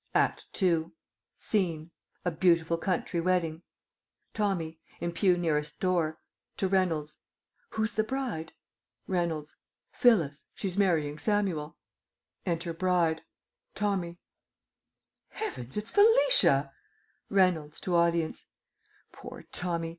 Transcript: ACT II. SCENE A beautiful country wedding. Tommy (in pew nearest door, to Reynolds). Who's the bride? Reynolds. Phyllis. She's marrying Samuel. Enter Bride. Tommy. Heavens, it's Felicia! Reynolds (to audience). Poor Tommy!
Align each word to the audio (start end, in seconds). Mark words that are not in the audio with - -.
ACT 0.15 0.63
II. 0.63 0.85
SCENE 1.37 1.91
A 2.25 2.31
beautiful 2.31 2.75
country 2.79 3.21
wedding. 3.21 3.61
Tommy 4.33 4.79
(in 4.99 5.11
pew 5.11 5.37
nearest 5.37 5.79
door, 5.79 6.17
to 6.57 6.67
Reynolds). 6.67 7.17
Who's 7.69 7.93
the 7.93 8.03
bride? 8.03 8.51
Reynolds. 9.05 9.55
Phyllis. 9.91 10.47
She's 10.55 10.75
marrying 10.75 11.19
Samuel. 11.19 11.77
Enter 12.47 12.73
Bride. 12.73 13.21
Tommy. 13.75 14.17
Heavens, 15.29 15.77
it's 15.77 15.91
Felicia! 15.91 16.73
Reynolds 17.29 17.79
(to 17.81 17.95
audience). 17.95 18.47
Poor 19.11 19.43
Tommy! 19.51 19.89